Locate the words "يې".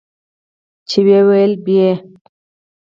1.79-1.91